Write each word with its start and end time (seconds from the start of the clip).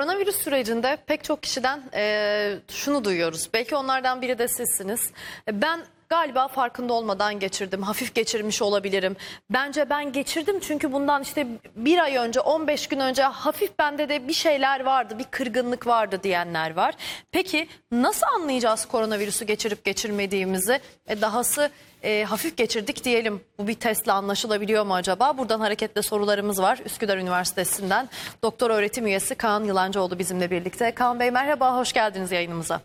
Koronavirüs 0.00 0.36
sürecinde 0.36 0.98
pek 1.06 1.24
çok 1.24 1.42
kişiden 1.42 1.82
e, 1.94 2.54
şunu 2.68 3.04
duyuyoruz. 3.04 3.48
Belki 3.54 3.76
onlardan 3.76 4.22
biri 4.22 4.38
de 4.38 4.48
sizsiniz. 4.48 5.10
E, 5.48 5.62
Ben 5.62 5.80
galiba 6.08 6.48
farkında 6.48 6.92
olmadan 6.92 7.38
geçirdim. 7.38 7.82
Hafif 7.82 8.14
geçirmiş 8.14 8.62
olabilirim. 8.62 9.16
Bence 9.50 9.90
ben 9.90 10.12
geçirdim 10.12 10.60
çünkü 10.60 10.92
bundan 10.92 11.22
işte 11.22 11.46
bir 11.76 11.98
ay 11.98 12.16
önce 12.16 12.40
15 12.40 12.86
gün 12.86 13.00
önce 13.00 13.22
hafif 13.22 13.78
bende 13.78 14.08
de 14.08 14.28
bir 14.28 14.32
şeyler 14.32 14.80
vardı. 14.80 15.18
Bir 15.18 15.24
kırgınlık 15.24 15.86
vardı 15.86 16.20
diyenler 16.22 16.76
var. 16.76 16.94
Peki 17.32 17.68
nasıl 17.92 18.26
anlayacağız 18.26 18.86
koronavirüsü 18.86 19.44
geçirip 19.44 19.84
geçirmediğimizi? 19.84 20.80
E, 21.06 21.20
dahası 21.20 21.70
e, 22.02 22.24
hafif 22.24 22.56
geçirdik 22.56 23.04
diyelim. 23.04 23.40
Bu 23.58 23.66
bir 23.66 23.74
testle 23.74 24.12
anlaşılabiliyor 24.12 24.86
mu 24.86 24.94
acaba? 24.94 25.38
Buradan 25.38 25.60
hareketle 25.60 26.02
sorularımız 26.02 26.62
var. 26.62 26.78
Üsküdar 26.84 27.18
Üniversitesi'nden 27.18 28.08
doktor 28.42 28.70
öğretim 28.70 29.06
üyesi 29.06 29.34
Kaan 29.34 29.64
Yılancıoğlu 29.64 30.18
bizimle 30.18 30.50
birlikte. 30.50 30.90
Kaan 30.90 31.20
Bey 31.20 31.30
merhaba, 31.30 31.76
hoş 31.76 31.92
geldiniz 31.92 32.32
yayınımıza. 32.32 32.80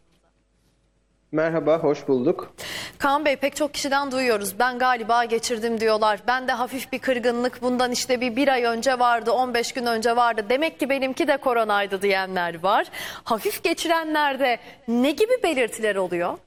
Merhaba, 1.32 1.78
hoş 1.78 2.08
bulduk. 2.08 2.54
Kaan 2.98 3.26
Bey 3.26 3.36
pek 3.36 3.56
çok 3.56 3.74
kişiden 3.74 4.12
duyuyoruz. 4.12 4.60
Ben 4.60 4.80
galiba 4.80 5.26
geçirdim 5.26 5.80
diyorlar. 5.80 6.20
Ben 6.28 6.48
de 6.48 6.52
hafif 6.52 6.92
bir 6.92 7.00
kırgınlık 7.00 7.62
bundan 7.62 7.92
işte 7.92 8.22
bir, 8.22 8.36
bir 8.36 8.48
ay 8.48 8.64
önce 8.64 9.00
vardı, 9.00 9.32
15 9.32 9.72
gün 9.72 9.86
önce 9.86 10.16
vardı. 10.16 10.46
Demek 10.50 10.80
ki 10.80 10.90
benimki 10.90 11.28
de 11.28 11.38
koronaydı 11.38 12.02
diyenler 12.02 12.64
var. 12.64 12.86
Hafif 13.24 13.64
geçirenlerde 13.64 14.58
ne 14.88 15.12
gibi 15.12 15.44
belirtiler 15.44 15.96
oluyor? 15.96 16.38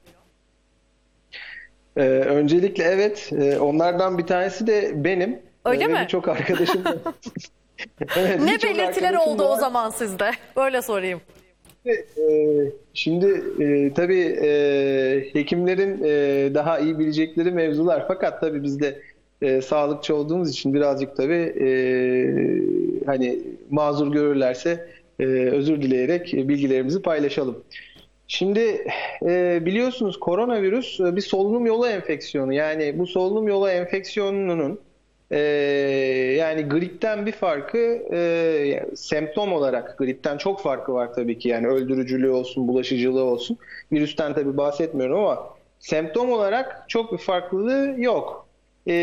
Ee, 1.99 2.01
öncelikle 2.09 2.83
evet, 2.83 3.29
e, 3.41 3.59
onlardan 3.59 4.17
bir 4.17 4.25
tanesi 4.25 4.67
de 4.67 4.91
benim. 4.95 5.39
Öyle 5.65 5.83
Ee, 5.83 5.87
mi? 5.87 5.99
Birçok 6.03 6.27
arkadaşım. 6.27 6.83
Evet, 8.17 8.39
Ne 8.39 8.51
belirtiler 8.63 9.13
oldu 9.13 9.39
da 9.39 9.47
o 9.47 9.51
var. 9.51 9.59
zaman 9.59 9.89
sizde? 9.89 10.31
Böyle 10.57 10.81
sorayım. 10.81 11.21
Ee, 11.85 11.91
Şimdi 12.93 13.43
e, 13.63 13.93
tabii 13.93 14.37
e, 14.41 14.49
hekimlerin 15.33 16.03
e, 16.03 16.09
daha 16.53 16.79
iyi 16.79 16.99
bilecekleri 16.99 17.51
mevzular. 17.51 18.05
Fakat 18.07 18.41
tabii 18.41 18.63
biz 18.63 18.79
de 18.79 18.99
e, 19.41 19.61
sağlıkçı 19.61 20.15
olduğumuz 20.15 20.49
için 20.49 20.73
birazcık 20.73 21.15
tabii 21.17 21.53
e, 21.61 21.69
hani 23.05 23.39
mazur 23.69 24.11
görürlerse 24.11 24.87
e, 25.19 25.23
özür 25.25 25.81
dileyerek 25.81 26.33
e, 26.33 26.47
bilgilerimizi 26.49 27.01
paylaşalım. 27.01 27.63
Şimdi 28.31 28.87
e, 29.25 29.65
biliyorsunuz 29.65 30.19
koronavirüs 30.19 30.99
e, 30.99 31.15
bir 31.15 31.21
solunum 31.21 31.65
yolu 31.65 31.87
enfeksiyonu. 31.87 32.53
Yani 32.53 32.99
bu 32.99 33.07
solunum 33.07 33.47
yolu 33.47 33.69
enfeksiyonunun 33.69 34.79
e, 35.31 35.39
yani 36.37 36.61
gripten 36.61 37.25
bir 37.25 37.31
farkı 37.31 37.77
e, 38.13 38.85
semptom 38.95 39.53
olarak 39.53 39.97
gripten 39.97 40.37
çok 40.37 40.61
farkı 40.61 40.93
var 40.93 41.13
tabii 41.13 41.39
ki. 41.39 41.49
Yani 41.49 41.67
öldürücülüğü 41.67 42.29
olsun, 42.29 42.67
bulaşıcılığı 42.67 43.23
olsun. 43.23 43.57
Virüsten 43.91 44.33
tabii 44.33 44.57
bahsetmiyorum 44.57 45.19
ama 45.19 45.49
semptom 45.79 46.31
olarak 46.31 46.85
çok 46.87 47.13
bir 47.13 47.17
farklılığı 47.17 47.95
yok. 47.97 48.48
E, 48.87 48.93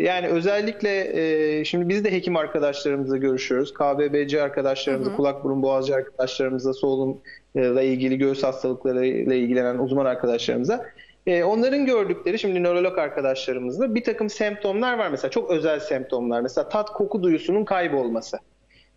yani 0.00 0.26
özellikle 0.26 1.20
e, 1.60 1.64
şimdi 1.64 1.88
biz 1.88 2.04
de 2.04 2.12
hekim 2.12 2.36
arkadaşlarımızla 2.36 3.16
görüşüyoruz. 3.16 3.74
KBBC 3.74 4.42
arkadaşlarımızla, 4.42 5.16
kulak 5.16 5.44
burun 5.44 5.62
boğazcı 5.62 5.94
arkadaşlarımızla, 5.94 6.72
solunumla 6.72 7.82
ilgili 7.82 8.18
göğüs 8.18 8.42
hastalıklarıyla 8.42 9.34
ilgilenen 9.34 9.78
uzman 9.78 10.06
arkadaşlarımıza. 10.06 10.86
E, 11.26 11.44
onların 11.44 11.86
gördükleri 11.86 12.38
şimdi 12.38 12.62
nörolog 12.62 12.98
arkadaşlarımızda 12.98 13.94
bir 13.94 14.04
takım 14.04 14.30
semptomlar 14.30 14.98
var 14.98 15.08
mesela 15.10 15.30
çok 15.30 15.50
özel 15.50 15.80
semptomlar. 15.80 16.40
Mesela 16.40 16.68
tat 16.68 16.90
koku 16.90 17.22
duyusunun 17.22 17.64
kaybolması. 17.64 18.38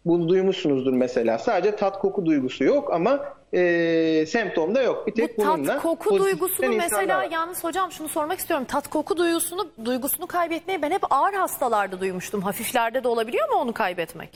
Bunu 0.05 0.29
duymuşsunuzdur 0.29 0.93
mesela. 0.93 1.37
Sadece 1.37 1.75
tat 1.75 1.99
koku 1.99 2.25
duygusu 2.25 2.63
yok 2.63 2.93
ama 2.93 3.33
e, 3.53 4.25
semptom 4.27 4.75
da 4.75 4.81
yok. 4.81 5.07
Bir 5.07 5.11
Bu 5.11 5.15
tek 5.15 5.37
bununla 5.37 5.73
tat 5.73 5.81
koku 5.81 6.17
duygusunu 6.19 6.75
mesela 6.75 7.17
var. 7.17 7.27
yalnız 7.31 7.63
hocam 7.63 7.91
şunu 7.91 8.07
sormak 8.09 8.39
istiyorum. 8.39 8.65
Tat 8.69 8.87
koku 8.87 9.17
duygusunu 9.17 9.69
duygusunu 9.85 10.27
kaybetmeyi 10.27 10.81
ben 10.81 10.91
hep 10.91 11.01
ağır 11.09 11.33
hastalarda 11.33 11.99
duymuştum. 11.99 12.41
Hafiflerde 12.41 13.03
de 13.03 13.07
olabiliyor 13.07 13.49
mu 13.49 13.55
onu 13.55 13.73
kaybetmek? 13.73 14.29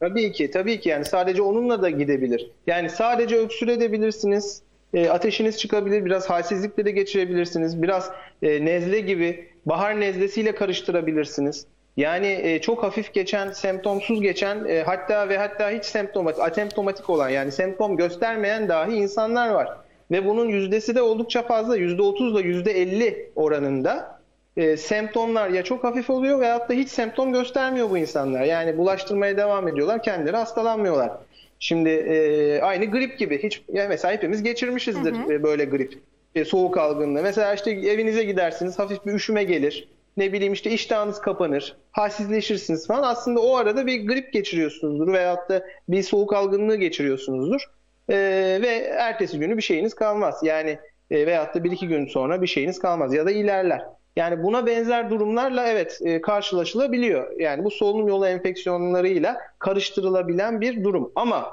Tabii 0.00 0.32
ki, 0.32 0.50
tabii 0.50 0.80
ki 0.80 0.88
yani 0.88 1.04
sadece 1.04 1.42
onunla 1.42 1.82
da 1.82 1.90
gidebilir. 1.90 2.50
Yani 2.66 2.90
sadece 2.90 3.36
öksürebilirsiniz, 3.36 4.62
e, 4.94 5.08
ateşiniz 5.10 5.58
çıkabilir, 5.58 6.04
biraz 6.04 6.30
halsizlikle 6.30 6.84
de 6.84 6.90
geçirebilirsiniz, 6.90 7.82
biraz 7.82 8.10
e, 8.42 8.64
nezle 8.64 9.00
gibi 9.00 9.48
bahar 9.66 10.00
nezlesiyle 10.00 10.54
karıştırabilirsiniz. 10.54 11.66
Yani 11.96 12.40
e, 12.42 12.60
çok 12.60 12.82
hafif 12.82 13.14
geçen, 13.14 13.52
semptomsuz 13.52 14.20
geçen, 14.20 14.64
e, 14.64 14.82
hatta 14.82 15.28
ve 15.28 15.38
hatta 15.38 15.70
hiç 15.70 15.84
semptomatik, 15.84 16.42
asemptomatik 16.42 17.10
olan 17.10 17.28
yani 17.28 17.52
semptom 17.52 17.96
göstermeyen 17.96 18.68
dahi 18.68 18.92
insanlar 18.92 19.48
var. 19.48 19.68
Ve 20.10 20.26
bunun 20.26 20.48
yüzdesi 20.48 20.94
de 20.94 21.02
oldukça 21.02 21.42
fazla, 21.42 21.76
%30 21.76 22.40
ile 22.40 22.48
%50 22.48 23.30
oranında 23.36 24.20
e, 24.56 24.76
semptomlar 24.76 25.48
ya 25.48 25.64
çok 25.64 25.84
hafif 25.84 26.10
oluyor 26.10 26.40
veyahut 26.40 26.68
da 26.68 26.74
hiç 26.74 26.88
semptom 26.88 27.32
göstermiyor 27.32 27.90
bu 27.90 27.98
insanlar. 27.98 28.42
Yani 28.42 28.78
bulaştırmaya 28.78 29.36
devam 29.36 29.68
ediyorlar, 29.68 30.02
kendileri 30.02 30.36
hastalanmıyorlar. 30.36 31.10
Şimdi 31.58 31.88
e, 31.88 32.60
aynı 32.60 32.84
grip 32.84 33.18
gibi. 33.18 33.42
Hiç 33.42 33.62
yani 33.72 33.88
mesela 33.88 34.14
hepimiz 34.14 34.42
geçirmişizdir 34.42 35.30
e, 35.30 35.42
böyle 35.42 35.64
grip. 35.64 35.98
E, 36.34 36.44
soğuk 36.44 36.78
algınlığı. 36.78 37.22
Mesela 37.22 37.54
işte 37.54 37.70
evinize 37.70 38.24
gidersiniz, 38.24 38.78
hafif 38.78 39.06
bir 39.06 39.12
üşüme 39.12 39.44
gelir. 39.44 39.88
Ne 40.20 40.32
bileyim 40.32 40.52
işte 40.52 40.70
iştahınız 40.70 41.20
kapanır, 41.20 41.76
halsizleşirsiniz 41.92 42.86
falan. 42.86 43.02
Aslında 43.02 43.40
o 43.40 43.56
arada 43.56 43.86
bir 43.86 44.06
grip 44.06 44.32
geçiriyorsunuzdur 44.32 45.12
veyahut 45.12 45.48
da 45.48 45.64
bir 45.88 46.02
soğuk 46.02 46.32
algınlığı 46.32 46.76
geçiriyorsunuzdur. 46.76 47.60
E, 48.08 48.16
ve 48.62 48.68
ertesi 48.98 49.38
günü 49.38 49.56
bir 49.56 49.62
şeyiniz 49.62 49.94
kalmaz. 49.94 50.40
Yani 50.42 50.78
e, 51.10 51.26
veyahut 51.26 51.54
da 51.54 51.64
bir 51.64 51.72
iki 51.72 51.88
gün 51.88 52.06
sonra 52.06 52.42
bir 52.42 52.46
şeyiniz 52.46 52.78
kalmaz 52.78 53.14
ya 53.14 53.26
da 53.26 53.30
ilerler. 53.30 53.82
Yani 54.16 54.42
buna 54.42 54.66
benzer 54.66 55.10
durumlarla 55.10 55.66
evet 55.66 55.98
e, 56.04 56.20
karşılaşılabiliyor. 56.20 57.40
Yani 57.40 57.64
bu 57.64 57.70
solunum 57.70 58.08
yolu 58.08 58.26
enfeksiyonlarıyla 58.26 59.36
karıştırılabilen 59.58 60.60
bir 60.60 60.84
durum. 60.84 61.12
Ama 61.16 61.50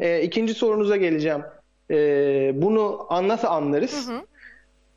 e, 0.00 0.22
ikinci 0.22 0.54
sorunuza 0.54 0.96
geleceğim. 0.96 1.42
E, 1.90 1.96
bunu 2.54 3.08
nasıl 3.10 3.48
anlarız? 3.48 4.10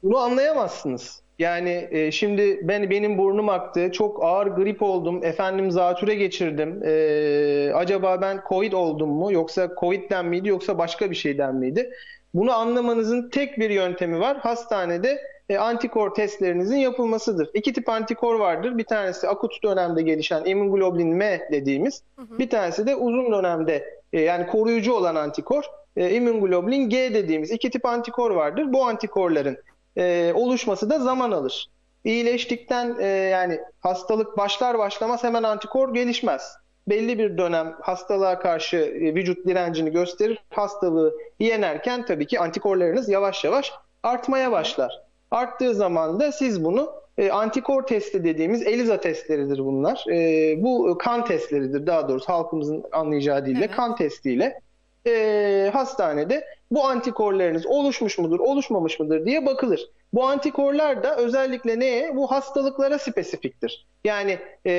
Bunu 0.04 0.18
anlayamazsınız. 0.18 1.27
Yani 1.40 1.88
e, 1.92 2.12
şimdi 2.12 2.60
ben 2.68 2.90
benim 2.90 3.18
burnum 3.18 3.50
aktı, 3.50 3.92
çok 3.92 4.24
ağır 4.24 4.48
grip 4.48 4.82
oldum, 4.82 5.24
efendim 5.24 5.72
zatüre 5.72 6.16
geçirdim. 6.16 6.84
E, 6.86 7.72
acaba 7.74 8.22
ben 8.22 8.42
Covid 8.50 8.74
oldum 8.74 9.10
mu 9.10 9.32
yoksa 9.32 9.70
Covid'den 9.80 10.26
miydi 10.26 10.50
yoksa 10.50 10.78
başka 10.78 11.12
bir 11.12 11.16
şeyden 11.16 11.56
miydi? 11.56 11.90
Bunu 12.34 12.54
anlamanızın 12.54 13.30
tek 13.30 13.60
bir 13.60 13.70
yöntemi 13.70 14.20
var. 14.20 14.38
Hastanede 14.38 15.22
e, 15.50 15.58
antikor 15.58 16.14
testlerinizin 16.14 16.78
yapılmasıdır. 16.78 17.50
İki 17.54 17.74
tip 17.74 17.90
antikor 17.90 18.40
vardır. 18.40 18.78
Bir 18.78 18.84
tanesi 18.84 19.28
akut 19.28 19.64
dönemde 19.64 20.02
gelişen 20.02 20.46
immunoglobulin 20.46 21.16
M 21.16 21.48
dediğimiz. 21.52 22.04
Bir 22.40 22.50
tanesi 22.50 22.88
de 22.88 22.96
uzun 22.96 23.32
dönemde 23.32 24.00
e, 24.14 24.22
yani 24.22 24.48
koruyucu 24.48 24.94
olan 24.94 25.16
antikor. 25.16 25.64
E, 25.98 26.12
immunoglobulin 26.12 26.90
G 26.90 27.14
dediğimiz 27.14 27.52
iki 27.52 27.70
tip 27.70 27.86
antikor 27.86 28.32
vardır. 28.32 28.74
Bu 28.74 28.86
antikorların 28.86 29.58
e, 29.98 30.34
oluşması 30.36 30.90
da 30.90 31.00
zaman 31.00 31.32
alır. 31.32 31.68
İyileştikten 32.04 32.96
e, 33.00 33.08
yani 33.08 33.60
hastalık 33.80 34.38
başlar 34.38 34.78
başlamaz 34.78 35.24
hemen 35.24 35.44
antikor 35.44 35.94
gelişmez. 35.94 36.54
Belli 36.88 37.20
bir 37.20 37.38
dönem 37.38 37.76
hastalığa 37.82 38.40
karşı 38.40 38.78
e, 38.78 39.16
vücut 39.16 39.48
direncini 39.48 39.92
gösterir. 39.92 40.40
Hastalığı 40.50 41.14
yenerken 41.40 42.06
tabii 42.06 42.28
ki 42.28 42.40
antikorlarınız 42.40 43.10
yavaş 43.10 43.44
yavaş 43.44 43.74
artmaya 44.04 44.52
başlar. 44.52 45.02
Arttığı 45.32 45.76
zaman 45.76 46.20
da 46.20 46.32
siz 46.32 46.64
bunu 46.64 46.94
e, 47.18 47.32
antikor 47.32 47.84
testi 47.84 48.24
dediğimiz 48.24 48.68
ELISA 48.68 49.00
testleridir 49.00 49.60
bunlar. 49.60 50.06
E, 50.12 50.56
bu 50.64 50.98
kan 50.98 51.26
testleridir 51.26 51.88
daha 51.88 52.10
doğrusu 52.10 52.30
halkımızın 52.30 52.84
anlayacağı 52.92 53.46
dille 53.46 53.60
Evet. 53.60 53.72
kan 53.72 53.96
testiyle 53.96 54.62
e, 55.08 55.70
hastanede 55.74 56.44
bu 56.72 56.86
antikorlarınız 56.86 57.66
oluşmuş 57.66 58.18
mudur, 58.18 58.40
oluşmamış 58.40 59.00
mıdır 59.00 59.26
diye 59.26 59.46
bakılır. 59.46 59.90
Bu 60.14 60.26
antikorlar 60.26 61.04
da 61.04 61.16
özellikle 61.16 61.80
neye? 61.80 62.16
Bu 62.16 62.32
hastalıklara 62.32 63.00
spesifiktir. 63.00 63.88
Yani 64.04 64.40
e, 64.66 64.72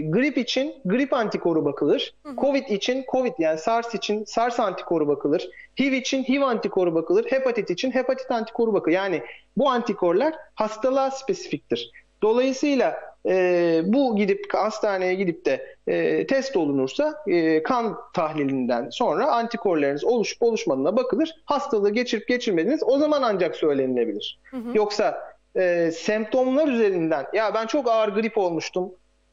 grip 0.00 0.38
için 0.38 0.74
grip 0.84 1.12
antikoru 1.12 1.64
bakılır. 1.64 2.14
Covid 2.40 2.68
için 2.68 3.04
Covid 3.12 3.32
yani 3.38 3.58
SARS 3.58 3.94
için 3.94 4.24
SARS 4.24 4.60
antikoru 4.60 5.08
bakılır. 5.08 5.48
HIV 5.80 5.92
için 5.92 6.24
HIV 6.24 6.42
antikoru 6.42 6.94
bakılır. 6.94 7.32
Hepatit 7.32 7.70
için 7.70 7.90
hepatit 7.90 8.30
antikoru 8.30 8.74
bakılır. 8.74 8.94
Yani 8.94 9.22
bu 9.56 9.70
antikorlar 9.70 10.34
hastalığa 10.54 11.10
spesifiktir. 11.10 11.92
Dolayısıyla 12.22 13.11
e, 13.28 13.80
bu 13.84 14.16
gidip 14.16 14.54
hastaneye 14.54 15.14
gidip 15.14 15.46
de 15.46 15.76
e, 15.86 16.26
test 16.26 16.56
olunursa 16.56 17.14
e, 17.26 17.62
kan 17.62 17.98
tahlilinden 18.14 18.90
sonra 18.90 19.32
antikorlarınız 19.32 20.04
oluşup 20.04 20.42
oluşmadığına 20.42 20.96
bakılır. 20.96 21.34
Hastalığı 21.44 21.90
geçirip 21.90 22.28
geçirmediğiniz 22.28 22.82
o 22.82 22.98
zaman 22.98 23.22
ancak 23.22 23.56
söylenilebilir. 23.56 24.38
Yoksa 24.74 25.34
e, 25.56 25.90
semptomlar 25.94 26.68
üzerinden 26.68 27.26
ya 27.32 27.54
ben 27.54 27.66
çok 27.66 27.88
ağır 27.88 28.08
grip 28.08 28.38
olmuştum 28.38 28.92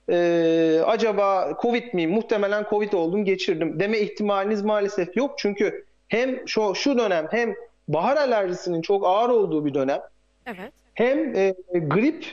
e, 0.09 0.81
acaba 0.85 1.57
Covid 1.61 1.93
miyim? 1.93 2.11
Muhtemelen 2.11 2.65
Covid 2.69 2.93
oldum, 2.93 3.25
geçirdim 3.25 3.79
deme 3.79 3.99
ihtimaliniz 3.99 4.61
maalesef 4.61 5.17
yok. 5.17 5.31
Çünkü 5.37 5.85
hem 6.07 6.47
şu, 6.47 6.75
şu 6.75 6.97
dönem 6.97 7.27
hem 7.31 7.55
bahar 7.87 8.17
alerjisinin 8.17 8.81
çok 8.81 9.05
ağır 9.05 9.29
olduğu 9.29 9.65
bir 9.65 9.73
dönem 9.73 10.01
Evet. 10.45 10.73
hem 10.93 11.35
e, 11.35 11.55
grip 11.73 12.25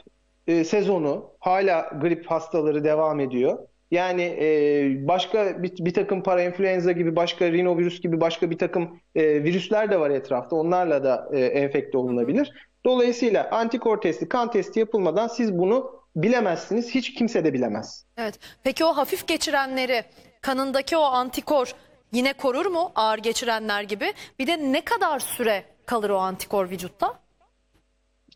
e, 0.46 0.64
sezonu 0.64 1.31
hala 1.40 1.90
grip 2.00 2.26
hastaları 2.26 2.84
devam 2.84 3.20
ediyor. 3.20 3.58
Yani 3.90 4.22
e, 4.22 5.08
başka 5.08 5.62
bir, 5.62 5.72
bir 5.84 5.94
takım 5.94 6.22
parainfluenza 6.22 6.93
gibi 6.93 7.16
başka 7.16 7.52
rinovirüs 7.52 8.00
gibi 8.00 8.20
başka 8.20 8.50
bir 8.50 8.58
takım 8.58 9.00
e, 9.14 9.44
virüsler 9.44 9.90
de 9.90 10.00
var 10.00 10.10
etrafta. 10.10 10.56
Onlarla 10.56 11.04
da 11.04 11.28
e, 11.32 11.40
enfekte 11.40 11.98
olunabilir. 11.98 12.52
Dolayısıyla 12.84 13.50
antikor 13.50 14.00
testi, 14.00 14.28
kan 14.28 14.50
testi 14.50 14.81
yapılmadan 14.81 15.28
siz 15.28 15.58
bunu 15.58 15.90
bilemezsiniz. 16.16 16.94
Hiç 16.94 17.14
kimse 17.14 17.44
de 17.44 17.52
bilemez. 17.52 18.06
Evet. 18.16 18.38
Peki 18.64 18.84
o 18.84 18.96
hafif 18.96 19.26
geçirenleri 19.26 20.04
kanındaki 20.40 20.96
o 20.96 21.02
antikor 21.02 21.75
yine 22.12 22.32
korur 22.32 22.66
mu 22.66 22.93
ağır 22.94 23.19
geçirenler 23.19 23.82
gibi? 23.82 24.12
Bir 24.38 24.46
de 24.46 24.72
ne 24.72 24.81
kadar 24.81 25.19
süre 25.19 25.64
kalır 25.87 26.10
o 26.10 26.16
antikor 26.16 26.70
vücutta? 26.70 27.25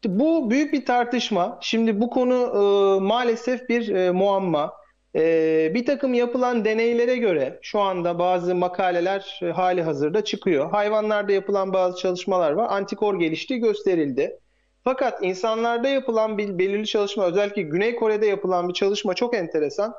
İşte 0.04 0.18
bu 0.18 0.50
büyük 0.50 0.72
bir 0.72 0.84
tartışma. 0.84 1.58
Şimdi 1.60 2.00
bu 2.00 2.10
konu 2.10 2.34
e, 2.34 3.00
maalesef 3.00 3.68
bir 3.68 3.94
e, 3.94 4.10
muamma. 4.10 4.72
E, 5.14 5.72
bir 5.74 5.86
takım 5.86 6.14
yapılan 6.14 6.64
deneylere 6.64 7.16
göre 7.16 7.58
şu 7.62 7.80
anda 7.80 8.18
bazı 8.18 8.54
makaleler 8.54 9.40
e, 9.42 9.46
hali 9.46 9.82
hazırda 9.82 10.24
çıkıyor. 10.24 10.70
Hayvanlarda 10.70 11.32
yapılan 11.32 11.72
bazı 11.72 11.98
çalışmalar 11.98 12.52
var. 12.52 12.66
Antikor 12.70 13.20
geliştiği 13.20 13.60
gösterildi. 13.60 14.38
Fakat 14.84 15.22
insanlarda 15.22 15.88
yapılan 15.88 16.38
bir 16.38 16.58
belirli 16.58 16.86
çalışma, 16.86 17.24
özellikle 17.24 17.62
Güney 17.62 17.96
Kore'de 17.96 18.26
yapılan 18.26 18.68
bir 18.68 18.74
çalışma 18.74 19.14
çok 19.14 19.34
enteresan. 19.34 19.94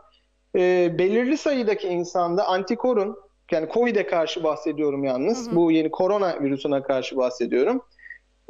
E, 0.56 0.92
belirli 1.00 1.38
sayıdaki 1.38 1.88
insanda 1.88 2.48
antikorun, 2.48 3.16
yani 3.52 3.68
COVID'e 3.74 4.08
karşı 4.08 4.44
bahsediyorum 4.44 5.04
yalnız, 5.04 5.56
bu 5.56 5.72
yeni 5.72 5.92
korona 5.92 6.42
virüsüne 6.42 6.84
karşı 6.84 7.18
bahsediyorum 7.18 7.82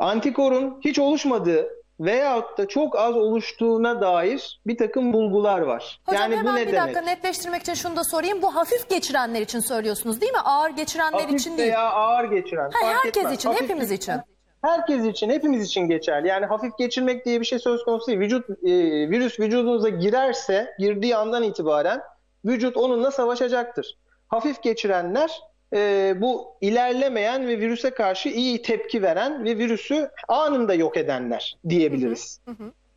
antikorun 0.01 0.79
hiç 0.85 0.99
oluşmadığı 0.99 1.67
veyahut 1.99 2.57
da 2.57 2.67
çok 2.67 2.95
az 2.99 3.15
oluştuğuna 3.15 4.01
dair 4.01 4.59
bir 4.67 4.77
takım 4.77 5.13
bulgular 5.13 5.61
var. 5.61 5.99
Hocam 6.05 6.21
yani 6.21 6.37
hemen 6.37 6.53
bu 6.53 6.57
ne 6.57 6.67
bir 6.67 6.73
demek? 6.73 6.81
dakika 6.81 7.01
netleştirmek 7.01 7.61
için 7.61 7.73
şunu 7.73 7.95
da 7.95 8.03
sorayım. 8.03 8.41
Bu 8.41 8.55
hafif 8.55 8.89
geçirenler 8.89 9.41
için 9.41 9.59
söylüyorsunuz 9.59 10.21
değil 10.21 10.31
mi? 10.31 10.39
Ağır 10.39 10.69
geçirenler 10.69 11.19
Hafif 11.19 11.39
için 11.39 11.57
değil. 11.57 11.69
veya 11.69 11.89
ağır 11.89 12.23
geçiren. 12.23 12.71
Ha, 12.71 12.87
herkes 13.03 13.17
etmez. 13.23 13.33
için, 13.37 13.49
Hafif 13.49 13.63
hepimiz 13.63 13.91
için. 13.91 14.13
Herkes 14.61 15.05
için, 15.05 15.29
hepimiz 15.29 15.65
için 15.65 15.81
geçerli. 15.81 16.27
Yani 16.27 16.45
hafif 16.45 16.77
geçirmek 16.77 17.25
diye 17.25 17.39
bir 17.39 17.45
şey 17.45 17.59
söz 17.59 17.83
konusu 17.83 18.07
değil. 18.07 18.19
Vücut, 18.19 18.49
e, 18.49 18.55
virüs 19.09 19.39
vücudunuza 19.39 19.89
girerse, 19.89 20.75
girdiği 20.79 21.15
andan 21.15 21.43
itibaren 21.43 22.01
vücut 22.45 22.77
onunla 22.77 23.11
savaşacaktır. 23.11 23.97
Hafif 24.27 24.63
geçirenler 24.63 25.41
e, 25.73 26.13
bu 26.21 26.55
ilerlemeyen 26.61 27.47
ve 27.47 27.59
virüse 27.59 27.89
karşı 27.89 28.29
iyi 28.29 28.61
tepki 28.61 29.01
veren 29.01 29.45
ve 29.45 29.57
virüsü 29.57 30.09
anında 30.27 30.73
yok 30.73 30.97
edenler 30.97 31.57
diyebiliriz. 31.69 32.41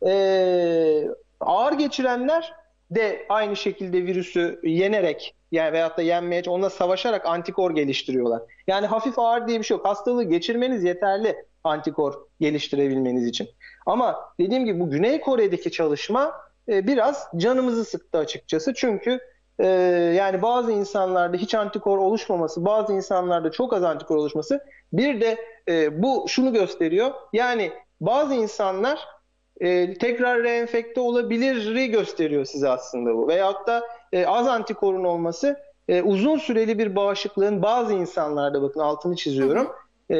E, 0.05 1.07
ağır 1.39 1.73
geçirenler 1.73 2.53
de 2.91 3.25
aynı 3.29 3.55
şekilde 3.55 4.03
virüsü 4.03 4.59
yenerek 4.63 5.35
yani 5.51 5.73
veyahut 5.73 5.97
da 5.97 6.01
yenmeye, 6.01 6.43
onunla 6.47 6.69
savaşarak 6.69 7.25
antikor 7.25 7.75
geliştiriyorlar. 7.75 8.41
Yani 8.67 8.87
hafif 8.87 9.19
ağır 9.19 9.47
diye 9.47 9.59
bir 9.59 9.63
şey 9.63 9.77
yok. 9.77 9.85
Hastalığı 9.85 10.23
geçirmeniz 10.23 10.83
yeterli 10.83 11.35
antikor 11.63 12.13
geliştirebilmeniz 12.39 13.27
için. 13.27 13.49
Ama 13.85 14.19
dediğim 14.39 14.65
gibi 14.65 14.79
bu 14.79 14.89
Güney 14.89 15.21
Kore'deki 15.21 15.71
çalışma 15.71 16.33
e, 16.69 16.87
biraz 16.87 17.27
canımızı 17.37 17.85
sıktı 17.85 18.17
açıkçası. 18.17 18.73
Çünkü 18.73 19.19
e, 19.59 19.67
yani 20.17 20.41
bazı 20.41 20.71
insanlarda 20.71 21.37
hiç 21.37 21.55
antikor 21.55 21.97
oluşmaması, 21.97 22.65
bazı 22.65 22.93
insanlarda 22.93 23.51
çok 23.51 23.73
az 23.73 23.83
antikor 23.83 24.15
oluşması 24.15 24.59
bir 24.93 25.21
de 25.21 25.37
e, 25.67 26.03
bu 26.03 26.25
şunu 26.27 26.53
gösteriyor. 26.53 27.11
Yani 27.33 27.71
bazı 28.01 28.33
insanlar 28.33 28.99
e, 29.59 29.93
tekrar 29.93 30.43
reenfekte 30.43 31.01
olabiliri 31.01 31.91
gösteriyor 31.91 32.45
size 32.45 32.69
aslında 32.69 33.15
bu. 33.15 33.27
Veyahut 33.27 33.67
da 33.67 33.83
e, 34.13 34.25
az 34.25 34.47
antikorun 34.47 35.03
olması 35.03 35.57
e, 35.87 36.01
uzun 36.01 36.37
süreli 36.37 36.79
bir 36.79 36.95
bağışıklığın 36.95 37.61
bazı 37.61 37.93
insanlarda 37.93 38.61
bakın 38.61 38.79
altını 38.79 39.15
çiziyorum. 39.15 39.67
E, 40.09 40.17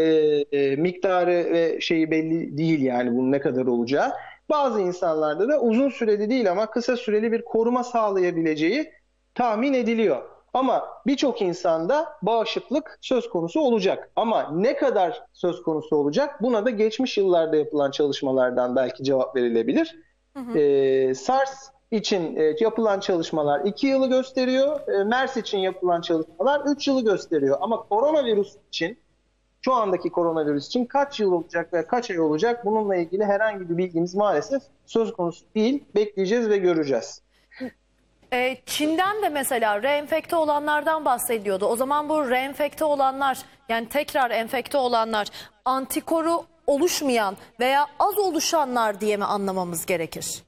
e, 0.51 0.75
miktarı 0.75 1.31
ve 1.31 1.81
şeyi 1.81 2.11
belli 2.11 2.57
değil 2.57 2.81
yani 2.81 3.17
bunun 3.17 3.31
ne 3.31 3.39
kadar 3.39 3.65
olacağı. 3.65 4.11
Bazı 4.49 4.81
insanlarda 4.81 5.49
da 5.49 5.61
uzun 5.61 5.89
süreli 5.89 6.29
değil 6.29 6.51
ama 6.51 6.71
kısa 6.71 6.97
süreli 6.97 7.31
bir 7.31 7.41
koruma 7.41 7.83
sağlayabileceği 7.83 8.91
tahmin 9.35 9.73
ediliyor. 9.73 10.23
Ama 10.53 10.87
birçok 11.07 11.41
insanda 11.41 12.17
bağışıklık 12.21 12.97
söz 13.01 13.29
konusu 13.29 13.59
olacak. 13.59 14.11
Ama 14.15 14.51
ne 14.51 14.75
kadar 14.75 15.23
söz 15.33 15.63
konusu 15.63 15.95
olacak? 15.95 16.41
Buna 16.41 16.65
da 16.65 16.69
geçmiş 16.69 17.17
yıllarda 17.17 17.55
yapılan 17.55 17.91
çalışmalardan 17.91 18.75
belki 18.75 19.03
cevap 19.03 19.35
verilebilir. 19.35 19.95
Ee, 20.55 21.15
SARS 21.15 21.69
için 21.91 22.35
e, 22.35 22.55
yapılan 22.59 22.99
çalışmalar 22.99 23.65
2 23.65 23.87
yılı 23.87 24.09
gösteriyor. 24.09 24.87
E, 24.87 25.03
MERS 25.03 25.37
için 25.37 25.57
yapılan 25.57 26.01
çalışmalar 26.01 26.61
3 26.65 26.87
yılı 26.87 27.03
gösteriyor. 27.03 27.57
Ama 27.61 27.77
koronavirüs 27.77 28.55
için 28.67 28.97
şu 29.61 29.73
andaki 29.73 30.09
koronavirüs 30.09 30.67
için 30.67 30.85
kaç 30.85 31.19
yıl 31.19 31.31
olacak 31.31 31.73
ve 31.73 31.87
kaç 31.87 32.11
ay 32.11 32.19
olacak 32.19 32.65
bununla 32.65 32.95
ilgili 32.95 33.25
herhangi 33.25 33.69
bir 33.69 33.77
bilgimiz 33.77 34.15
maalesef 34.15 34.63
söz 34.85 35.13
konusu 35.13 35.45
değil. 35.55 35.83
Bekleyeceğiz 35.95 36.49
ve 36.49 36.57
göreceğiz. 36.57 37.21
Ee, 38.33 38.57
Çin'den 38.65 39.21
de 39.21 39.29
mesela 39.29 39.83
reenfekte 39.83 40.35
olanlardan 40.35 41.05
bahsediyordu. 41.05 41.65
O 41.65 41.75
zaman 41.75 42.09
bu 42.09 42.29
reenfekte 42.29 42.85
olanlar 42.85 43.37
yani 43.69 43.89
tekrar 43.89 44.31
enfekte 44.31 44.77
olanlar 44.77 45.27
antikoru 45.65 46.43
oluşmayan 46.67 47.37
veya 47.59 47.85
az 47.99 48.17
oluşanlar 48.17 49.01
diye 49.01 49.17
mi 49.17 49.25
anlamamız 49.25 49.85
gerekir? 49.85 50.43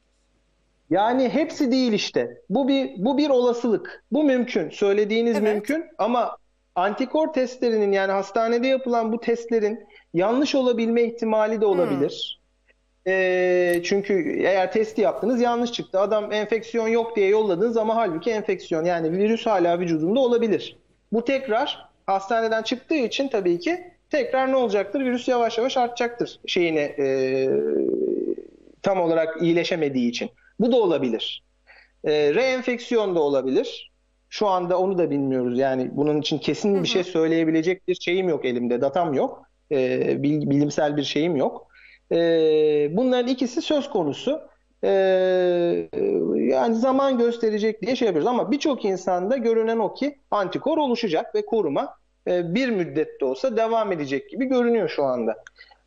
Yani 0.90 1.30
hepsi 1.30 1.72
değil 1.72 1.94
işte. 1.94 2.42
Bu 2.50 2.68
bir 2.68 2.92
bu 2.98 3.18
bir 3.18 3.30
olasılık. 3.30 4.04
Bu 4.12 4.24
mümkün. 4.24 4.70
Söylediğiniz 4.70 5.38
Evet. 5.38 5.54
mümkün 5.54 5.86
ama 5.98 6.38
antikor 6.76 7.34
testlerinin 7.34 7.92
yani 7.92 8.12
hastanede 8.12 8.68
yapılan 8.68 9.12
bu 9.12 9.20
testlerin 9.20 9.88
yanlış 10.14 10.56
olabilme 10.56 11.04
ihtimali 11.04 11.62
de 11.62 11.66
olabilir. 11.66 12.42
Çünkü 13.84 14.40
eğer 14.40 14.72
testi 14.72 15.02
yaptınız 15.02 15.42
yanlış 15.42 15.72
çıktı. 15.72 16.00
Adam 16.00 16.32
enfeksiyon 16.32 16.88
yok 16.88 17.16
diye 17.16 17.28
yolladınız 17.28 17.78
ama 17.78 17.96
halbuki 17.96 18.32
enfeksiyon 18.32 18.86
yani 18.86 19.12
virüs 19.12 19.46
hala 19.46 19.80
vücudunda 19.80 20.20
olabilir. 20.20 20.78
Bu 21.14 21.26
tekrar 21.26 21.90
hastaneden 22.06 22.64
çıktığı 22.64 22.96
için 22.96 23.28
tabii 23.28 23.60
ki 23.60 23.84
tekrar 24.10 24.52
ne 24.52 24.56
olacaktır? 24.56 25.00
Virüs 25.00 25.28
yavaş 25.28 25.58
yavaş 25.58 25.78
artacaktır 25.78 26.40
şeyini 26.48 26.80
e, 26.80 27.50
tam 28.82 29.02
olarak 29.02 29.42
iyileşemediği 29.42 30.10
için. 30.10 30.30
Bu 30.60 30.72
da 30.72 30.76
olabilir. 30.78 31.44
E, 32.04 32.34
reenfeksiyon 32.34 33.16
da 33.16 33.20
olabilir. 33.20 33.92
Şu 34.30 34.48
anda 34.48 34.80
onu 34.80 34.98
da 34.98 35.10
bilmiyoruz. 35.10 35.60
Yani 35.60 35.90
bunun 35.92 36.22
için 36.22 36.38
kesin 36.38 36.84
bir 36.84 36.88
şey 36.88 37.04
söyleyebilecek 37.04 37.88
bir 37.88 37.96
şeyim 37.96 38.30
yok 38.30 38.46
elimde. 38.46 38.82
Datam 38.82 39.14
yok. 39.14 39.44
E, 39.72 40.24
bil- 40.24 40.50
bilimsel 40.50 40.98
bir 40.98 41.04
şeyim 41.04 41.36
yok. 41.36 41.67
E, 42.12 42.18
bunların 42.92 43.28
ikisi 43.28 43.62
söz 43.62 43.90
konusu. 43.90 44.42
E, 44.84 44.90
yani 46.36 46.76
zaman 46.76 47.18
gösterecek 47.18 47.82
diye 47.82 47.96
şey 47.96 48.06
yapıyoruz. 48.06 48.28
Ama 48.28 48.52
birçok 48.52 48.86
insanda 48.86 49.38
görünen 49.38 49.80
o 49.80 49.94
ki 49.94 50.20
antikor 50.32 50.78
oluşacak 50.78 51.36
ve 51.36 51.46
koruma 51.46 51.96
e, 52.28 52.56
bir 52.56 52.70
müddet 52.70 53.22
de 53.22 53.26
olsa 53.26 53.58
devam 53.58 53.92
edecek 53.92 54.30
gibi 54.30 54.46
görünüyor 54.46 54.90
şu 54.90 55.04
anda. 55.04 55.36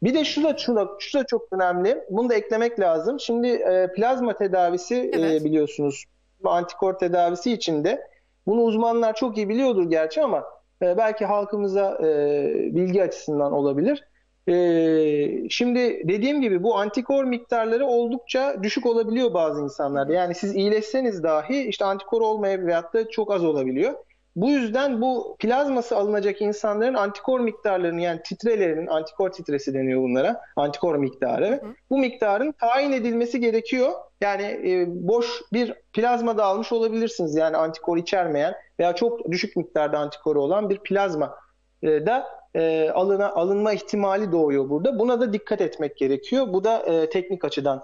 Bir 0.02 0.14
de 0.14 0.24
şu 0.24 0.42
da, 0.42 0.56
şu 0.56 0.76
da, 0.76 0.88
şu 0.98 1.18
da 1.18 1.26
çok 1.26 1.42
önemli. 1.52 2.04
Bunu 2.10 2.30
da 2.30 2.34
eklemek 2.34 2.80
lazım. 2.80 3.20
Şimdi 3.20 3.48
e, 3.48 3.92
plazma 3.96 4.36
tedavisi 4.36 4.94
e, 4.94 5.10
Evet. 5.20 5.44
biliyorsunuz 5.44 6.04
bu 6.44 6.50
antikor 6.50 6.98
tedavisi 6.98 7.52
içinde. 7.52 8.06
Bunu 8.46 8.60
uzmanlar 8.60 9.14
çok 9.14 9.36
iyi 9.36 9.48
biliyordur 9.48 9.90
gerçi 9.90 10.22
ama 10.22 10.44
e, 10.82 10.96
belki 10.96 11.24
halkımıza 11.24 11.98
e, 12.02 12.44
bilgi 12.74 13.02
açısından 13.02 13.52
olabilir. 13.52 14.04
E, 14.48 15.48
şimdi 15.50 16.02
dediğim 16.08 16.40
gibi 16.40 16.62
bu 16.62 16.78
antikor 16.78 17.24
miktarları 17.24 17.86
oldukça 17.86 18.56
düşük 18.62 18.86
olabiliyor 18.86 19.34
bazı 19.34 19.62
insanlarda. 19.62 20.12
Yani 20.12 20.34
siz 20.34 20.54
iyileşseniz 20.54 21.22
dahi 21.22 21.62
işte 21.62 21.84
antikor 21.84 22.20
olmayabilir 22.20 22.66
veyahut 22.66 22.94
da 22.94 23.08
çok 23.10 23.32
az 23.32 23.44
olabiliyor. 23.44 23.94
Bu 24.36 24.50
yüzden 24.50 25.00
bu 25.00 25.36
plazması 25.38 25.96
alınacak 25.96 26.42
insanların 26.42 26.94
antikor 26.94 27.40
miktarlarını 27.40 28.00
yani 28.00 28.20
titrelerinin 28.22 28.86
antikor 28.86 29.30
titresi 29.30 29.74
deniyor 29.74 30.02
bunlara. 30.02 30.40
Antikor 30.56 30.96
miktarı. 30.96 31.62
Bu 31.90 31.98
miktarın 31.98 32.52
tayin 32.52 32.92
edilmesi 32.92 33.40
gerekiyor. 33.40 33.92
Yani 34.20 34.42
e, 34.42 34.84
boş 34.88 35.42
bir 35.52 35.74
plazma 35.92 36.38
da 36.38 36.44
almış 36.44 36.72
olabilirsiniz. 36.72 37.36
Yani 37.36 37.56
antikor 37.56 37.96
içermeyen 37.96 38.54
veya 38.78 38.94
çok 38.94 39.30
düşük 39.30 39.56
miktarda 39.56 39.98
antikoru 39.98 40.42
olan 40.42 40.70
bir 40.70 40.78
plazma 40.78 41.34
e, 41.82 42.06
da 42.06 42.39
e, 42.54 42.90
alına, 42.90 43.30
alınma 43.30 43.72
ihtimali 43.72 44.32
doğuyor 44.32 44.70
burada. 44.70 44.98
Buna 44.98 45.20
da 45.20 45.32
dikkat 45.32 45.60
etmek 45.60 45.96
gerekiyor. 45.96 46.52
Bu 46.52 46.64
da 46.64 46.78
e, 46.78 47.10
teknik 47.10 47.44
açıdan 47.44 47.82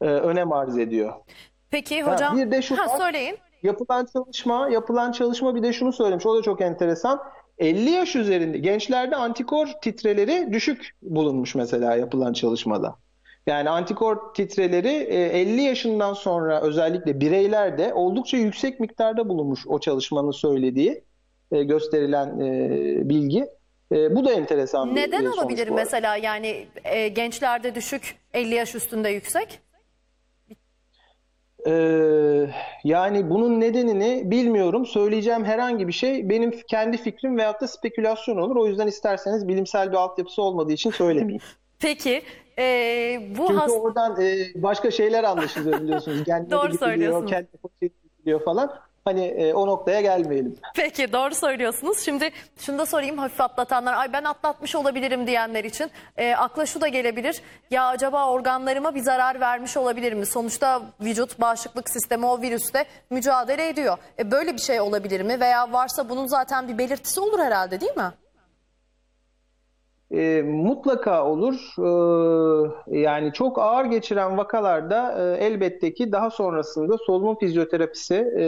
e, 0.00 0.04
önem 0.04 0.52
arz 0.52 0.78
ediyor. 0.78 1.12
Peki 1.70 2.02
hocam. 2.02 2.36
bir 2.36 2.50
de 2.50 2.62
şu 2.62 2.76
ha, 2.76 2.86
var. 2.86 2.98
söyleyin. 2.98 3.38
Yapılan 3.62 4.06
çalışma, 4.12 4.68
yapılan 4.68 5.12
çalışma 5.12 5.54
bir 5.54 5.62
de 5.62 5.72
şunu 5.72 5.92
söylemiş. 5.92 6.26
O 6.26 6.36
da 6.36 6.42
çok 6.42 6.60
enteresan. 6.60 7.20
50 7.58 7.90
yaş 7.90 8.16
üzerinde 8.16 8.58
gençlerde 8.58 9.16
antikor 9.16 9.68
titreleri 9.82 10.52
düşük 10.52 10.96
bulunmuş 11.02 11.54
mesela 11.54 11.96
yapılan 11.96 12.32
çalışmada. 12.32 12.96
Yani 13.46 13.70
antikor 13.70 14.34
titreleri 14.34 14.88
e, 14.88 15.40
50 15.40 15.62
yaşından 15.62 16.12
sonra 16.12 16.60
özellikle 16.60 17.20
bireylerde 17.20 17.94
oldukça 17.94 18.36
yüksek 18.36 18.80
miktarda 18.80 19.28
bulunmuş 19.28 19.66
o 19.66 19.80
çalışmanın 19.80 20.30
söylediği 20.30 21.04
e, 21.52 21.62
gösterilen 21.62 22.40
e, 22.40 23.08
bilgi. 23.08 23.46
E, 23.92 24.16
Bu 24.16 24.24
da 24.24 24.32
enteresan 24.32 24.90
bir 24.90 25.00
Neden 25.00 25.20
e, 25.20 25.24
sonuç 25.24 25.38
olabilir 25.38 25.68
bu 25.68 25.72
arada. 25.72 25.84
mesela 25.84 26.16
yani 26.16 26.66
e, 26.84 27.08
gençlerde 27.08 27.74
düşük 27.74 28.16
50 28.34 28.54
yaş 28.54 28.74
üstünde 28.74 29.08
yüksek? 29.08 29.60
Ee, 31.66 32.50
yani 32.84 33.30
bunun 33.30 33.60
nedenini 33.60 34.30
bilmiyorum. 34.30 34.86
Söyleyeceğim 34.86 35.44
herhangi 35.44 35.88
bir 35.88 35.92
şey 35.92 36.28
benim 36.28 36.50
kendi 36.70 36.96
fikrim 36.96 37.36
veyahut 37.38 37.60
da 37.60 37.68
spekülasyon 37.68 38.36
olur. 38.36 38.56
O 38.56 38.66
yüzden 38.66 38.86
isterseniz 38.86 39.48
bilimsel 39.48 39.90
bir 39.92 39.96
altyapısı 39.96 40.42
olmadığı 40.42 40.72
için 40.72 40.90
söylemeyeyim. 40.90 41.42
Peki 41.78 42.22
e, 42.58 42.64
bu 43.38 43.46
Çünkü 43.46 43.60
hast- 43.60 43.70
oradan 43.80 44.20
e, 44.20 44.36
başka 44.62 44.90
şeyler 44.90 45.24
anlaşılıyor 45.24 45.80
biliyorsunuz. 45.80 46.24
Genleri 46.24 46.50
Doğru 46.50 46.66
gidiliyor, 46.68 46.90
söylüyorsunuz. 46.90 47.30
kendi 47.30 47.48
fosil 47.62 47.88
gidiliyor 48.16 48.44
falan. 48.44 48.74
Hani 49.08 49.24
e, 49.24 49.54
o 49.54 49.66
noktaya 49.66 50.00
gelmeyelim. 50.00 50.56
Peki 50.74 51.12
doğru 51.12 51.34
söylüyorsunuz. 51.34 52.00
Şimdi 52.00 52.30
şunu 52.58 52.78
da 52.78 52.86
sorayım 52.86 53.18
hafif 53.18 53.40
atlatanlar, 53.40 53.94
ay 53.94 54.12
ben 54.12 54.24
atlatmış 54.24 54.74
olabilirim 54.74 55.26
diyenler 55.26 55.64
için 55.64 55.90
e, 56.16 56.34
akla 56.34 56.66
şu 56.66 56.80
da 56.80 56.88
gelebilir. 56.88 57.42
Ya 57.70 57.86
acaba 57.86 58.30
organlarıma 58.30 58.94
bir 58.94 59.00
zarar 59.00 59.40
vermiş 59.40 59.76
olabilir 59.76 60.12
mi? 60.12 60.26
Sonuçta 60.26 60.82
vücut 61.00 61.40
bağışıklık 61.40 61.90
sistemi 61.90 62.26
o 62.26 62.40
virüste 62.40 62.84
mücadele 63.10 63.68
ediyor. 63.68 63.98
E, 64.18 64.30
böyle 64.30 64.52
bir 64.52 64.60
şey 64.60 64.80
olabilir 64.80 65.20
mi? 65.20 65.40
Veya 65.40 65.72
varsa 65.72 66.08
bunun 66.08 66.26
zaten 66.26 66.68
bir 66.68 66.78
belirtisi 66.78 67.20
olur 67.20 67.38
herhalde 67.38 67.80
değil 67.80 67.96
mi? 67.96 68.12
E, 70.14 70.42
mutlaka 70.42 71.26
olur. 71.26 71.54
E, 71.78 73.00
yani 73.00 73.32
çok 73.32 73.58
ağır 73.58 73.84
geçiren 73.84 74.38
vakalarda 74.38 75.14
e, 75.18 75.44
elbette 75.44 75.94
ki 75.94 76.12
daha 76.12 76.30
sonrasında 76.30 76.98
solunum 77.06 77.38
fizyoterapisi 77.38 78.32
e, 78.36 78.44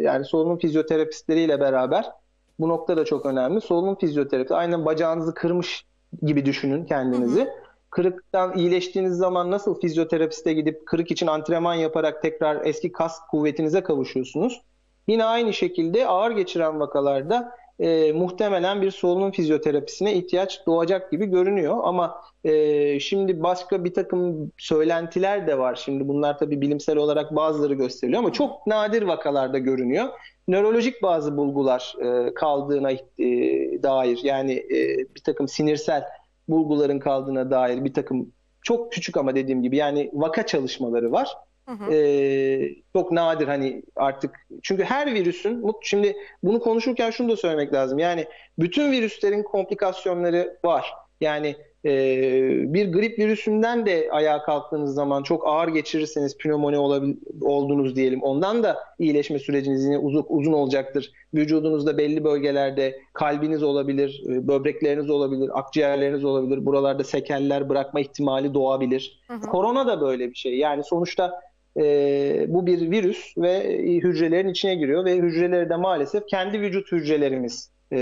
yani 0.00 0.24
solunum 0.24 0.58
fizyoterapistleriyle 0.58 1.60
beraber 1.60 2.10
bu 2.58 2.68
nokta 2.68 2.96
da 2.96 3.04
çok 3.04 3.26
önemli. 3.26 3.60
Solunum 3.60 3.98
fizyoterapisi 3.98 4.54
aynen 4.54 4.84
bacağınızı 4.84 5.34
kırmış 5.34 5.86
gibi 6.22 6.44
düşünün 6.44 6.84
kendinizi. 6.84 7.48
Kırıktan 7.90 8.58
iyileştiğiniz 8.58 9.16
zaman 9.16 9.50
nasıl 9.50 9.80
fizyoterapiste 9.80 10.52
gidip 10.52 10.86
kırık 10.86 11.10
için 11.10 11.26
antrenman 11.26 11.74
yaparak 11.74 12.22
tekrar 12.22 12.66
eski 12.66 12.92
kas 12.92 13.20
kuvvetinize 13.30 13.82
kavuşuyorsunuz. 13.82 14.62
Yine 15.08 15.24
aynı 15.24 15.52
şekilde 15.52 16.06
ağır 16.06 16.30
geçiren 16.30 16.80
vakalarda 16.80 17.52
e, 17.80 18.12
muhtemelen 18.12 18.82
bir 18.82 18.90
solunum 18.90 19.30
fizyoterapisine 19.30 20.14
ihtiyaç 20.14 20.66
doğacak 20.66 21.10
gibi 21.10 21.26
görünüyor. 21.26 21.80
Ama 21.82 22.20
e, 22.44 23.00
şimdi 23.00 23.42
başka 23.42 23.84
bir 23.84 23.94
takım 23.94 24.52
söylentiler 24.58 25.46
de 25.46 25.58
var. 25.58 25.74
Şimdi 25.84 26.08
bunlar 26.08 26.38
tabii 26.38 26.60
bilimsel 26.60 26.96
olarak 26.96 27.36
bazıları 27.36 27.74
gösteriliyor 27.74 28.22
ama 28.22 28.32
çok 28.32 28.66
nadir 28.66 29.02
vakalarda 29.02 29.58
görünüyor. 29.58 30.08
Nörolojik 30.48 31.02
bazı 31.02 31.36
bulgular 31.36 31.94
e, 32.00 32.34
kaldığına 32.34 32.90
e, 32.92 32.98
dair 33.82 34.20
yani 34.22 34.52
e, 34.52 34.98
bir 35.14 35.22
takım 35.24 35.48
sinirsel 35.48 36.04
bulguların 36.48 36.98
kaldığına 36.98 37.50
dair 37.50 37.84
bir 37.84 37.94
takım 37.94 38.32
çok 38.62 38.92
küçük 38.92 39.16
ama 39.16 39.34
dediğim 39.34 39.62
gibi 39.62 39.76
yani 39.76 40.10
vaka 40.12 40.46
çalışmaları 40.46 41.12
var. 41.12 41.36
Ee, 41.90 42.70
çok 42.92 43.12
nadir 43.12 43.48
hani 43.48 43.82
artık. 43.96 44.46
Çünkü 44.62 44.84
her 44.84 45.14
virüsün 45.14 45.64
şimdi 45.82 46.16
bunu 46.42 46.60
konuşurken 46.60 47.10
şunu 47.10 47.28
da 47.28 47.36
söylemek 47.36 47.72
lazım. 47.72 47.98
Yani 47.98 48.26
bütün 48.58 48.92
virüslerin 48.92 49.42
komplikasyonları 49.42 50.58
var. 50.64 50.94
Yani 51.20 51.56
e, 51.84 51.92
bir 52.74 52.92
grip 52.92 53.18
virüsünden 53.18 53.86
de 53.86 54.08
ayağa 54.12 54.42
kalktığınız 54.42 54.94
zaman 54.94 55.22
çok 55.22 55.46
ağır 55.48 55.68
geçirirseniz 55.68 56.38
pnömoni 56.38 56.78
olabil, 56.78 57.16
oldunuz 57.40 57.96
diyelim. 57.96 58.22
Ondan 58.22 58.62
da 58.62 58.78
iyileşme 58.98 59.38
süreciniz 59.38 59.84
yine 59.84 59.98
uzun, 59.98 60.26
uzun 60.28 60.52
olacaktır. 60.52 61.12
Vücudunuzda 61.34 61.98
belli 61.98 62.24
bölgelerde 62.24 63.00
kalbiniz 63.12 63.62
olabilir 63.62 64.22
e, 64.28 64.48
böbrekleriniz 64.48 65.10
olabilir 65.10 65.50
akciğerleriniz 65.58 66.24
olabilir. 66.24 66.66
Buralarda 66.66 67.04
sekeller 67.04 67.68
bırakma 67.68 68.00
ihtimali 68.00 68.54
doğabilir. 68.54 69.20
Korona 69.50 69.86
da 69.86 70.00
böyle 70.00 70.30
bir 70.30 70.34
şey. 70.34 70.58
Yani 70.58 70.84
sonuçta 70.84 71.40
e, 71.76 72.46
bu 72.48 72.66
bir 72.66 72.90
virüs 72.90 73.38
ve 73.38 73.52
e, 73.52 73.94
hücrelerin 73.96 74.48
içine 74.48 74.74
giriyor 74.74 75.04
ve 75.04 75.16
hücreleri 75.16 75.70
de 75.70 75.76
maalesef 75.76 76.26
kendi 76.26 76.60
vücut 76.60 76.92
hücrelerimiz 76.92 77.70
e, 77.92 77.98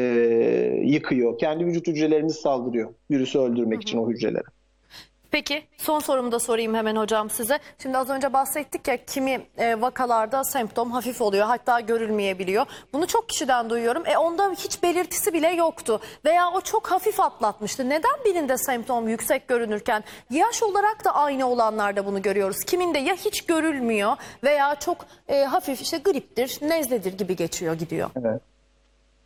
yıkıyor. 0.85 1.39
Kendi 1.39 1.67
vücut 1.67 1.87
hücrelerimiz 1.87 2.37
saldırıyor 2.37 2.95
virüsü 3.11 3.39
öldürmek 3.39 3.83
için 3.83 3.99
o 3.99 4.11
hücrelere. 4.11 4.45
Peki 5.33 5.65
son 5.77 5.99
sorumu 5.99 6.33
da 6.33 6.39
sorayım 6.39 6.75
hemen 6.75 6.97
hocam 6.97 7.31
size. 7.31 7.59
Şimdi 7.83 7.99
az 7.99 8.11
önce 8.11 8.33
bahsettik 8.33 8.89
ya 8.89 9.05
kimi 9.05 9.47
e, 9.59 9.81
vakalarda 9.81 10.45
semptom 10.45 10.91
hafif 10.91 11.21
oluyor 11.21 11.47
hatta 11.47 11.81
görülmeyebiliyor. 11.81 12.67
Bunu 12.93 13.07
çok 13.07 13.29
kişiden 13.29 13.71
duyuyorum. 13.71 14.03
E 14.07 14.17
onda 14.19 14.51
hiç 14.51 14.83
belirtisi 14.83 15.33
bile 15.33 15.49
yoktu 15.49 16.01
veya 16.25 16.51
o 16.51 16.61
çok 16.61 16.91
hafif 16.91 17.21
atlatmıştı. 17.21 17.89
Neden 17.89 18.25
birinde 18.25 18.59
semptom 18.59 19.09
yüksek 19.09 19.49
görünürken 19.49 20.05
yaş 20.31 20.63
olarak 20.63 21.05
da 21.05 21.15
aynı 21.15 21.49
olanlarda 21.49 22.07
bunu 22.07 22.23
görüyoruz. 22.23 22.65
Kiminde 22.67 22.99
ya 22.99 23.15
hiç 23.15 23.47
görülmüyor 23.47 24.17
veya 24.45 24.75
çok 24.75 25.07
e, 25.29 25.45
hafif 25.45 25.81
işte 25.81 25.99
griptir, 25.99 26.59
nezledir 26.63 27.19
gibi 27.19 27.37
geçiyor 27.37 27.75
gidiyor. 27.75 28.11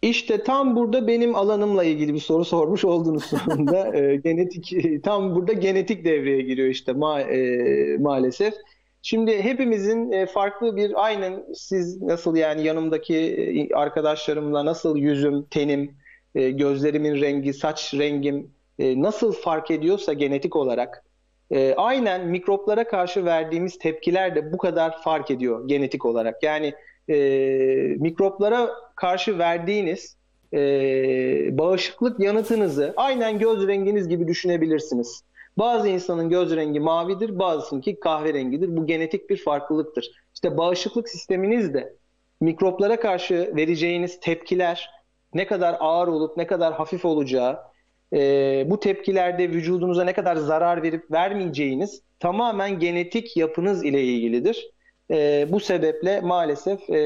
İşte 0.07 0.43
tam 0.43 0.77
burada 0.77 1.07
benim 1.07 1.35
alanımla 1.35 1.85
ilgili 1.85 2.15
bir 2.15 2.21
soru 2.21 2.45
sormuş 2.55 2.85
oldunuz 2.85 3.25
sonunda. 3.25 3.97
E, 3.97 4.17
genetik 4.17 4.75
tam 5.05 5.35
burada 5.35 5.53
genetik 5.53 6.05
devreye 6.05 6.43
giriyor 6.43 6.69
işte 6.69 6.93
ma- 6.93 7.23
e, 7.23 7.99
maalesef. 7.99 8.55
Şimdi 9.03 9.43
hepimizin 9.43 10.13
e, 10.13 10.27
farklı 10.27 10.77
bir 10.77 11.05
aynen 11.05 11.45
siz 11.55 12.03
nasıl 12.03 12.37
yani 12.37 12.65
yanımdaki 12.65 13.17
e, 13.17 13.75
arkadaşlarımla 13.75 14.65
nasıl 14.65 14.97
yüzüm, 14.97 15.45
tenim, 15.45 15.97
e, 16.35 16.51
gözlerimin 16.51 17.21
rengi, 17.21 17.55
saç 17.55 17.95
rengim 17.95 18.51
e, 18.79 19.03
nasıl 19.03 19.33
fark 19.33 19.71
ediyorsa 19.71 20.13
genetik 20.13 20.57
olarak 20.57 21.05
e, 21.51 21.75
aynen 21.75 22.27
mikroplara 22.27 22.89
karşı 22.89 23.25
verdiğimiz 23.25 23.79
tepkiler 23.79 24.35
de 24.35 24.53
bu 24.53 24.59
kadar 24.59 25.03
fark 25.03 25.31
ediyor 25.31 25.69
genetik 25.69 26.05
olarak. 26.05 26.43
Yani 26.43 26.75
e, 27.09 27.17
mikroplara 27.99 28.71
karşı 28.97 29.39
verdiğiniz 29.39 30.17
e, 30.53 30.59
bağışıklık 31.59 32.21
yanıtınızı 32.21 32.95
aynen 32.97 33.39
göz 33.39 33.67
renginiz 33.67 34.09
gibi 34.09 34.29
düşünebilirsiniz. 34.29 35.23
Bazı 35.59 35.89
insanın 35.89 36.29
göz 36.29 36.57
rengi 36.57 36.81
mavidir, 36.81 37.39
bazısınınki 37.39 38.01
kahverengidir. 38.01 38.77
Bu 38.77 38.87
genetik 38.87 39.31
bir 39.31 39.37
farklılıktır. 39.37 40.11
İşte 40.35 40.57
bağışıklık 40.57 41.09
sisteminiz 41.09 41.75
de 41.75 41.97
mikroplara 42.41 43.01
karşı 43.01 43.53
vereceğiniz 43.57 44.21
tepkiler 44.21 44.91
ne 45.35 45.47
kadar 45.47 45.77
ağır 45.81 46.09
olup 46.09 46.37
ne 46.37 46.47
kadar 46.47 46.75
hafif 46.75 47.05
olacağı, 47.05 47.59
e, 48.13 48.65
bu 48.67 48.81
tepkilerde 48.81 49.51
vücudunuza 49.51 50.05
ne 50.05 50.13
kadar 50.13 50.37
zarar 50.37 50.83
verip 50.83 51.11
vermeyeceğiniz 51.11 52.03
tamamen 52.21 52.79
genetik 52.79 53.37
yapınız 53.37 53.85
ile 53.85 54.03
ilgilidir. 54.03 54.71
E, 55.11 55.47
bu 55.49 55.61
sebeple 55.61 56.21
maalesef 56.21 56.91
e, 56.91 56.97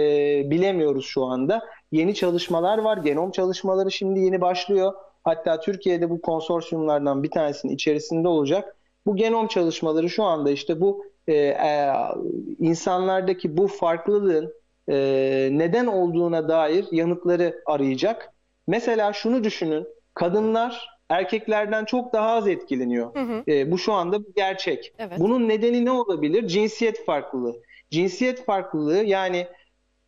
bilemiyoruz 0.50 1.07
şu 1.07 1.25
anda. 1.25 1.62
Yeni 1.92 2.14
çalışmalar 2.14 2.78
var, 2.78 2.97
genom 2.97 3.30
çalışmaları 3.30 3.90
şimdi 3.90 4.21
yeni 4.21 4.40
başlıyor. 4.40 4.92
Hatta 5.25 5.61
Türkiye'de 5.61 6.11
bu 6.11 6.21
konsorsiyumlardan 6.21 7.23
bir 7.23 7.30
tanesinin 7.30 7.75
içerisinde 7.75 8.28
olacak. 8.28 8.76
Bu 9.07 9.16
genom 9.16 9.47
çalışmaları 9.47 10.11
şu 10.11 10.25
anda 10.25 10.50
işte 10.50 10.80
bu 10.80 11.04
e, 11.26 11.35
e, 11.35 11.92
insanlardaki 12.59 13.57
bu 13.57 13.69
farklılığın 13.69 14.54
e, 14.88 14.97
neden 15.52 15.87
olduğuna 15.87 16.49
dair 16.49 16.87
yanıtları 16.90 17.62
arayacak. 17.66 18.33
Mesela 18.66 19.12
şunu 19.12 19.45
düşünün, 19.45 19.87
kadınlar 20.14 20.88
erkeklerden 21.09 21.85
çok 21.85 22.12
daha 22.12 22.30
az 22.30 22.49
etkileniyor. 22.49 23.14
E, 23.49 23.71
bu 23.71 23.78
şu 23.78 23.92
anda 23.92 24.21
bir 24.21 24.35
gerçek. 24.37 24.95
Evet. 24.99 25.19
Bunun 25.19 25.49
nedeni 25.49 25.85
ne 25.85 25.90
olabilir? 25.90 26.47
Cinsiyet 26.47 27.04
farklılığı. 27.04 27.57
Cinsiyet 27.90 28.44
farklılığı 28.44 29.04
yani 29.04 29.47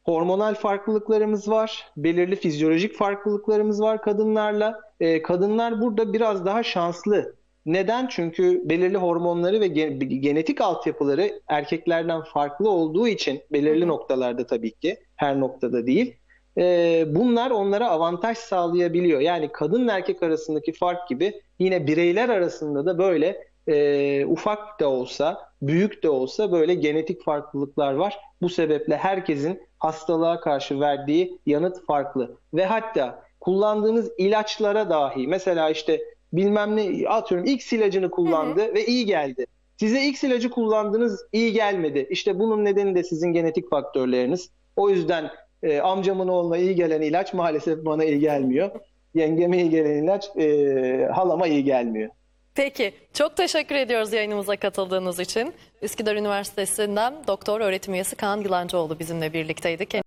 hormonal 0.05 0.55
farklılıklarımız 0.55 1.49
var, 1.49 1.87
belirli 1.97 2.37
fizyolojik 2.37 2.95
farklılıklarımız 2.97 3.81
var 3.81 4.03
kadınlarla. 4.03 4.81
E, 5.01 5.23
kadınlar 5.23 5.81
burada 5.81 6.13
biraz 6.13 6.47
daha 6.47 6.63
şanslı. 6.63 7.37
Neden? 7.67 8.07
Çünkü 8.11 8.63
belirli 8.69 8.97
hormonları 8.97 9.61
ve 9.61 9.67
gen- 9.67 9.99
genetik 10.01 10.61
altyapıları 10.61 11.41
erkeklerden 11.49 12.23
farklı 12.23 12.71
olduğu 12.71 13.09
için 13.09 13.43
belirli 13.53 13.89
noktalarda 13.89 14.47
tabii 14.47 14.73
ki 14.73 14.97
her 15.17 15.41
noktada 15.41 15.87
değil. 15.87 16.17
e, 16.59 17.05
bunlar 17.09 17.51
onlara 17.51 17.89
avantaj 17.91 18.39
sağlayabiliyor. 18.39 19.21
Yani 19.21 19.53
kadın 19.53 19.89
erkek 19.89 20.23
arasındaki 20.23 20.73
fark 20.73 21.09
gibi 21.09 21.43
yine 21.59 21.87
bireyler 21.87 22.29
arasında 22.29 22.87
da 22.87 22.99
böyle 22.99 23.39
e, 23.67 24.25
ufak 24.27 24.81
da 24.81 24.89
olsa 24.91 25.52
büyük 25.63 26.03
de 26.03 26.11
olsa 26.11 26.53
böyle 26.53 26.75
genetik 26.75 27.25
farklılıklar 27.25 27.95
var. 27.95 28.19
Bu 28.43 28.49
sebeple 28.49 28.97
herkesin 28.97 29.61
hastalığa 29.79 30.41
karşı 30.41 30.81
verdiği 30.81 31.39
yanıt 31.47 31.87
farklı. 31.87 32.37
Ve 32.55 32.65
hatta 32.65 33.23
kullandığınız 33.41 34.13
ilaçlara 34.19 34.91
dahi 34.91 35.27
mesela 35.27 35.71
işte 35.71 36.01
bilmem 36.33 36.77
ne 36.77 37.09
atıyorum 37.09 37.47
X 37.47 37.73
ilacını 37.73 38.11
kullandı 38.11 38.75
ve 38.75 38.87
iyi 38.87 39.07
geldi. 39.07 39.47
Size 39.77 40.07
X 40.07 40.25
ilacı 40.25 40.51
kullandınız 40.51 41.27
iyi 41.33 41.53
gelmedi. 41.53 42.07
İşte 42.11 42.39
bunun 42.39 42.65
nedeni 42.65 42.95
de 42.95 43.03
sizin 43.03 43.33
genetik 43.33 43.71
faktörleriniz. 43.71 44.51
O 44.77 44.91
yüzden 44.91 45.31
e, 45.63 45.81
amcamın 45.81 46.29
oğluna 46.29 46.57
iyi 46.57 46.75
gelen 46.75 47.03
ilaç 47.03 47.35
maalesef 47.35 47.85
bana 47.85 48.05
iyi 48.05 48.21
gelmiyor. 48.21 48.71
Yengeme 49.15 49.59
iyi 49.59 49.71
gelen 49.71 50.03
ilaç 50.05 50.37
e, 50.37 51.09
halama 51.13 51.47
iyi 51.47 51.65
gelmiyor. 51.65 52.11
Peki 52.55 52.95
çok 53.15 53.37
teşekkür 53.37 53.75
ediyoruz 53.75 54.13
yayınımıza 54.13 54.57
katıldığınız 54.57 55.21
için. 55.21 55.55
Üsküdar 55.83 56.17
Üniversitesi'nden 56.17 57.15
doktor 57.27 57.61
öğretim 57.61 57.95
üyesi 57.95 58.17
Kaan 58.17 58.41
Yılancıoğlu 58.41 58.99
bizimle 58.99 59.33
birlikteydi. 59.33 59.87